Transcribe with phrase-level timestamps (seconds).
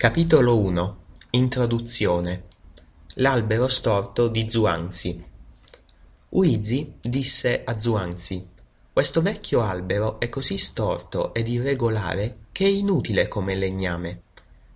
[0.00, 2.44] Capitolo I Introduzione
[3.16, 5.22] L'albero storto di Zuanzi
[6.30, 8.48] Uizi disse a Zuanzi
[8.94, 14.22] Questo vecchio albero è così storto ed irregolare che è inutile come legname.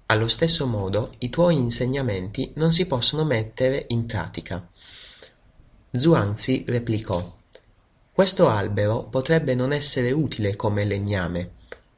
[0.08, 4.68] Allo stesso modo i tuoi insegnamenti non si possono mettere in pratica.
[5.91, 7.34] Zuanzi replicò
[8.12, 11.52] Questo albero potrebbe non essere utile come legname,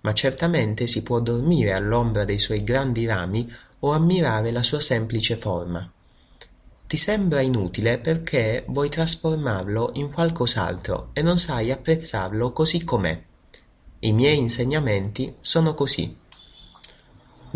[0.07, 5.35] ma certamente si può dormire all'ombra dei suoi grandi rami o ammirare la sua semplice
[5.35, 5.91] forma.
[6.87, 13.21] Ti sembra inutile perché vuoi trasformarlo in qualcos'altro e non sai apprezzarlo così com'è.
[13.99, 16.17] I miei insegnamenti sono così.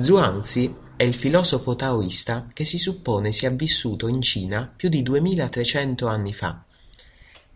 [0.00, 6.08] Zhuangzi è il filosofo taoista che si suppone sia vissuto in Cina più di 2300
[6.08, 6.64] anni fa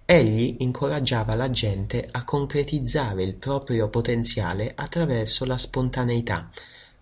[0.07, 6.51] Egli incoraggiava la gente a concretizzare il proprio potenziale attraverso la spontaneità,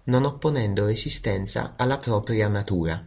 [0.04, 3.04] non opponendo resistenza alla propria natura.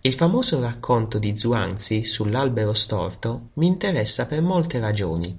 [0.00, 5.36] Il famoso racconto di Zhuangzi sull'albero storto mi interessa per molte ragioni.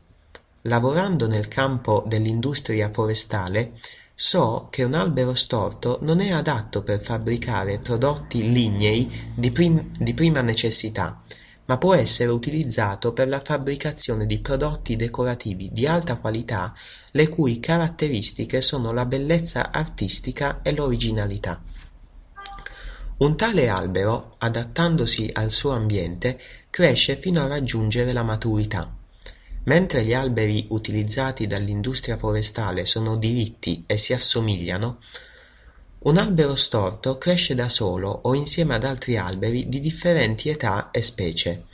[0.63, 3.71] Lavorando nel campo dell'industria forestale,
[4.13, 10.13] so che un albero storto non è adatto per fabbricare prodotti lignei di, prim- di
[10.13, 11.21] prima necessità,
[11.65, 16.73] ma può essere utilizzato per la fabbricazione di prodotti decorativi di alta qualità
[17.11, 21.61] le cui caratteristiche sono la bellezza artistica e l'originalità.
[23.17, 26.37] Un tale albero, adattandosi al suo ambiente,
[26.69, 28.93] cresce fino a raggiungere la maturità.
[29.63, 34.97] Mentre gli alberi utilizzati dall'industria forestale sono diritti e si assomigliano,
[36.05, 41.01] un albero storto cresce da solo o insieme ad altri alberi di differenti età e
[41.01, 41.65] specie.